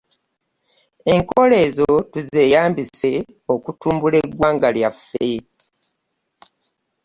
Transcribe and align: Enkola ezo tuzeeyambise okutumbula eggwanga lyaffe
Enkola 1.13 1.55
ezo 1.67 1.91
tuzeeyambise 2.11 3.11
okutumbula 3.53 4.15
eggwanga 4.25 4.67
lyaffe 4.75 5.31